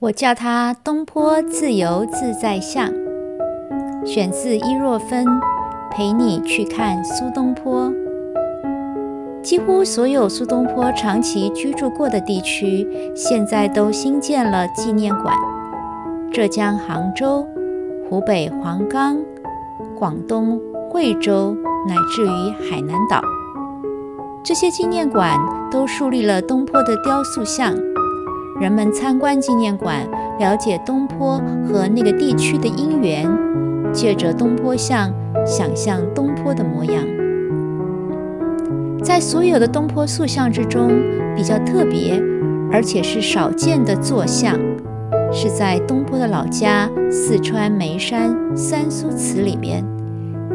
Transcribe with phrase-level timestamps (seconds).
[0.00, 2.88] 我叫它东坡自由自在像，
[4.06, 5.26] 选自伊若芬
[5.90, 7.90] 《陪你去看苏东坡》。
[9.42, 15.34] 几乎所有苏东坡长期居住过的地区，现在都新建了纪念馆。
[16.30, 17.44] 浙江杭州、
[18.08, 19.18] 湖北黄冈、
[19.98, 20.60] 广东
[20.92, 21.56] 惠州，
[21.88, 23.20] 乃至于海南岛，
[24.44, 25.36] 这些纪念馆
[25.72, 27.74] 都树立了东坡的雕塑像。
[28.60, 30.04] 人们参观纪念馆，
[30.40, 33.24] 了解东坡和那个地区的因缘，
[33.92, 35.12] 借着东坡像
[35.46, 37.04] 想象东坡的模样。
[39.00, 40.90] 在所有的东坡塑像之中，
[41.36, 42.20] 比较特别
[42.72, 44.58] 而且是少见的坐像，
[45.32, 49.84] 是在东坡的老家四川眉山三苏祠里面，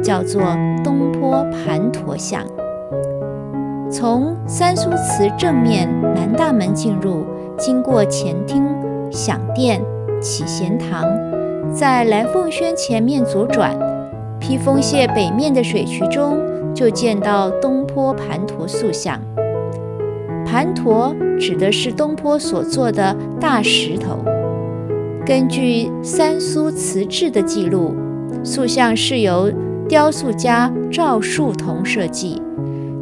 [0.00, 0.40] 叫做
[0.84, 2.44] 东坡盘陀像。
[3.90, 7.26] 从三苏祠正面南大门进入。
[7.58, 8.64] 经过前厅、
[9.10, 9.82] 享殿、
[10.20, 11.04] 启贤堂，
[11.74, 13.76] 在蓝凤轩前面左转，
[14.38, 16.38] 披风榭北面的水渠中，
[16.72, 19.20] 就见到东坡盘陀塑像。
[20.46, 24.18] 盘陀指的是东坡所做的大石头。
[25.26, 27.94] 根据三苏瓷志的记录，
[28.44, 29.52] 塑像是由
[29.88, 32.40] 雕塑家赵树同设计，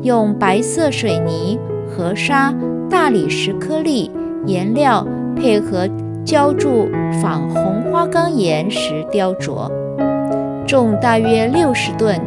[0.03, 2.53] 用白色水泥、河沙、
[2.89, 4.11] 大理石颗粒。
[4.47, 5.89] 颜料配合
[6.25, 6.89] 浇筑
[7.21, 9.71] 仿红花岗岩石雕琢，
[10.67, 12.21] 重大约六十吨。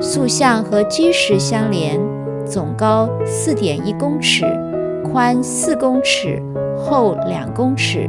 [0.00, 1.98] 塑像和基石相连，
[2.46, 4.44] 总高四点一公尺，
[5.02, 6.40] 宽四公尺，
[6.76, 8.08] 厚两公尺。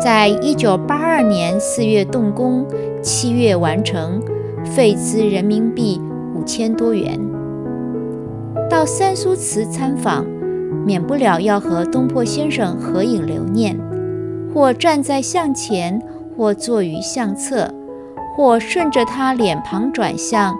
[0.00, 2.66] 在一九八二年四月动工，
[3.02, 4.22] 七月完成，
[4.64, 6.00] 费资人民币
[6.34, 7.18] 五千多元。
[8.70, 10.35] 到三苏祠参访。
[10.86, 13.76] 免不了要和东坡先生合影留念，
[14.54, 16.00] 或站在像前，
[16.36, 17.68] 或坐于相侧，
[18.36, 20.54] 或顺着他脸庞转向，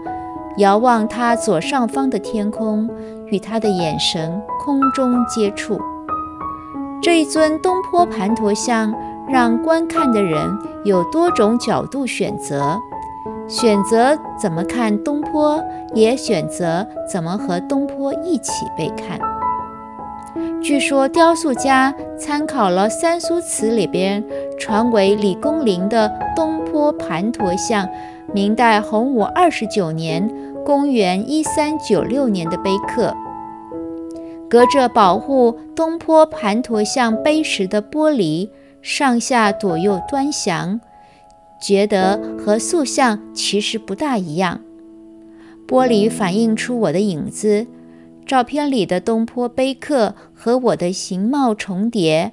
[0.59, 2.91] 遥望他左上方的天空，
[3.27, 5.79] 与他的眼神空中接触。
[7.01, 8.93] 这一尊东坡盘陀像，
[9.29, 12.77] 让观看的人有多种角度选择，
[13.47, 15.63] 选择怎么看东坡，
[15.95, 19.21] 也选择怎么和东坡一起被看。
[20.63, 24.25] 据说雕塑家参考了三苏祠里边
[24.59, 27.89] 传为李公麟的东坡盘陀像，
[28.33, 30.29] 明代洪武二十九年
[30.65, 33.15] （公元一三九六年）的碑刻，
[34.51, 38.51] 隔着保护东坡盘陀像碑石的玻璃，
[38.83, 40.81] 上下左右端详，
[41.61, 44.61] 觉得和塑像其实不大一样。
[45.69, 47.67] 玻璃反映出我的影子。
[48.27, 52.33] 照片里的东坡碑刻和我的形貌重叠，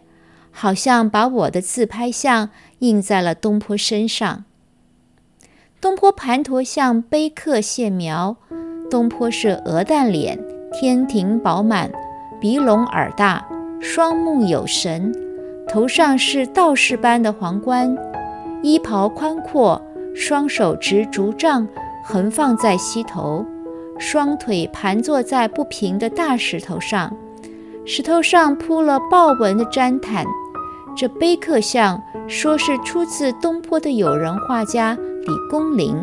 [0.50, 2.50] 好像把我的自拍像
[2.80, 4.44] 印在了东坡身上。
[5.80, 8.38] 东坡盘陀像碑刻线描，
[8.90, 10.40] 东坡是鹅蛋脸，
[10.74, 11.92] 天庭饱满，
[12.42, 13.46] 鼻隆耳大，
[13.80, 15.14] 双目有神，
[15.68, 17.96] 头上是道士般的皇冠，
[18.64, 19.80] 衣袍宽阔，
[20.16, 21.68] 双手执竹杖，
[22.04, 23.46] 横放在膝头。
[24.04, 27.16] 双腿盘坐在不平的大石头上，
[27.86, 30.26] 石头上铺了豹纹的毡毯。
[30.94, 35.96] 这碑刻像说是出自东坡的友人画家李公麟，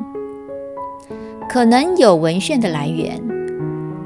[1.47, 3.22] 可能有文献的来源。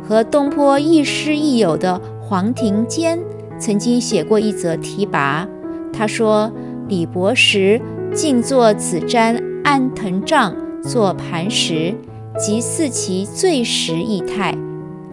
[0.02, 3.20] 和东坡亦师亦友的黄庭坚
[3.60, 5.46] 曾经写过一则题跋，
[5.92, 6.50] 他说
[6.88, 7.80] ：“李伯石
[8.12, 10.52] 静坐紫毡安藤杖，
[10.82, 11.94] 作磐石。”
[12.36, 14.52] 即似其最实异态，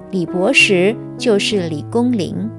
[0.10, 2.50] 李伯石就是李公麟。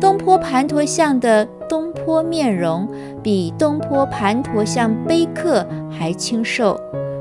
[0.00, 2.86] 东坡盘陀像的东坡面容
[3.22, 6.78] 比东坡盘陀像碑刻还清瘦，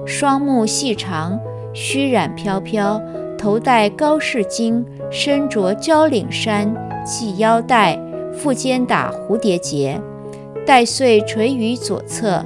[0.07, 1.39] 双目细长，
[1.71, 2.99] 须髯飘飘，
[3.37, 6.73] 头戴高士巾，身着交领衫，
[7.05, 7.97] 系腰带，
[8.33, 10.01] 腹间打蝴蝶结，
[10.65, 12.43] 带穗垂于左侧。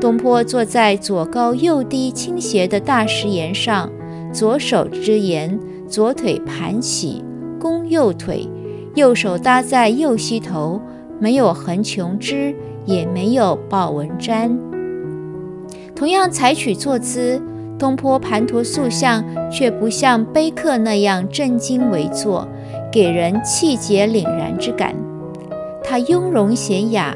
[0.00, 3.90] 东坡坐在左高右低倾斜的大石岩上，
[4.32, 7.22] 左手支岩，左腿盘起，
[7.60, 8.48] 弓右腿，
[8.94, 10.80] 右手搭在右膝头，
[11.18, 12.56] 没有横琼枝，
[12.86, 14.50] 也没有豹纹毡。
[15.94, 17.38] 同样采取坐姿，
[17.78, 22.48] 东坡盘陀塑像却不像碑刻那样正襟危坐，
[22.90, 24.94] 给人气节凛然之感。
[25.84, 27.14] 他雍容娴雅，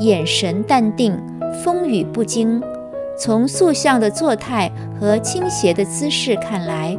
[0.00, 1.20] 眼神淡定。
[1.64, 2.62] 风雨不惊。
[3.18, 6.96] 从塑像的坐态和倾斜的姿势看来，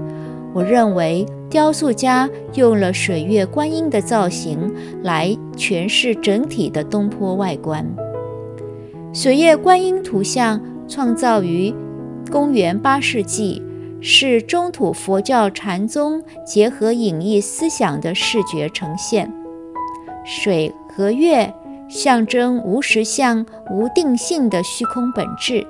[0.53, 4.71] 我认为雕塑家用了水月观音的造型
[5.03, 7.85] 来诠释整体的东坡外观。
[9.13, 11.73] 水月观音图像创造于
[12.29, 13.63] 公元八世纪，
[14.01, 19.31] 是中土佛教禅宗结合隐逸思想的视觉呈现。
[20.25, 21.51] 水和月
[21.91, 25.67] 象征无实相、无定性的虚空本质。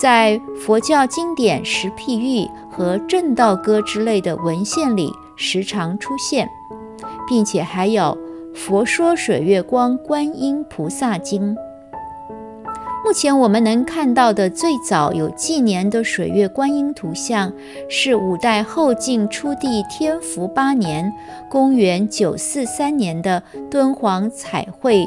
[0.00, 6.48] 在佛教经典《十譬喻》和《正道歌》之类的文献里时常出现，
[7.28, 8.16] 并且还有
[8.56, 11.54] 《佛说水月光观音菩萨经》。
[13.04, 17.52] 目前我们能看到的最早有纪年的水月观音图像，
[17.88, 21.12] 是五代后晋初帝天福八年
[21.50, 25.06] （公元943年）的敦煌彩绘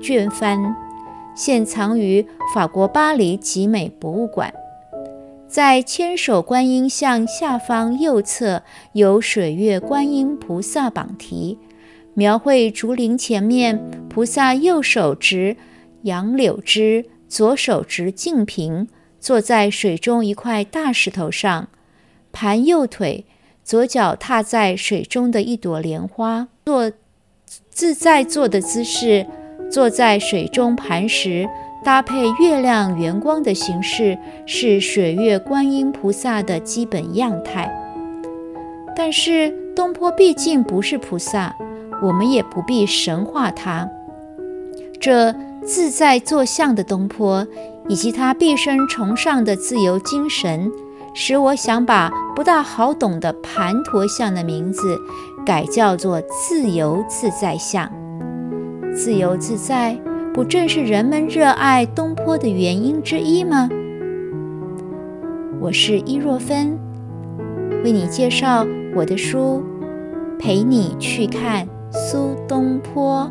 [0.00, 0.74] 卷幡。
[1.34, 4.52] 现藏于法国巴黎集美博物馆，
[5.48, 8.62] 在千手观音像下方右侧
[8.92, 11.56] 有水月观音菩萨榜题，
[12.14, 15.56] 描绘竹林前面，菩萨右手执
[16.02, 18.88] 杨柳枝，左手执净瓶，
[19.18, 21.68] 坐在水中一块大石头上，
[22.32, 23.24] 盘右腿，
[23.64, 26.92] 左脚踏在水中的一朵莲花，坐
[27.70, 29.26] 自在坐的姿势。
[29.70, 31.48] 坐在水中盘石，
[31.84, 37.70] 搭配月亮圆光的形式，是水月观音菩萨的基本样态。
[38.96, 41.54] 但是东坡毕竟不是菩萨，
[42.02, 43.88] 我们也不必神化他。
[45.00, 45.34] 这
[45.64, 47.46] 自在坐像的东坡，
[47.88, 50.70] 以及他毕生崇尚的自由精神，
[51.14, 54.98] 使我想把不大好懂的盘陀像的名字
[55.46, 57.90] 改叫做自由自在像。
[58.92, 59.96] 自由自在，
[60.34, 63.68] 不正是人们热爱东坡的原因之一吗？
[65.60, 66.76] 我是伊若芬，
[67.84, 69.62] 为你介绍我的书，
[70.38, 73.30] 陪你去看苏东坡。